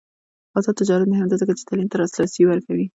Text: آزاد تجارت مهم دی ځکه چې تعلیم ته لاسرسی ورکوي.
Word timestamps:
آزاد 0.57 0.75
تجارت 0.81 1.05
مهم 1.09 1.27
دی 1.29 1.35
ځکه 1.41 1.53
چې 1.57 1.67
تعلیم 1.67 1.87
ته 1.91 1.97
لاسرسی 2.01 2.43
ورکوي. 2.45 2.85